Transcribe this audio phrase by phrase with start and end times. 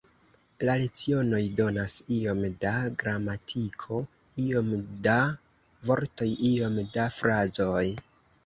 [0.67, 2.71] La lecionoj donas iom da
[3.03, 3.99] gramatiko,
[4.47, 4.73] iom
[5.09, 5.19] da
[5.91, 7.89] vortoj, iom da frazoj.